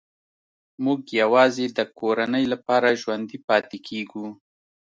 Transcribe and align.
موږ 0.83 1.01
یوازې 1.21 1.65
د 1.77 1.79
کورنۍ 1.99 2.45
لپاره 2.53 2.97
ژوندي 3.01 3.37
پاتې 3.47 3.77
کېږو 3.87 4.27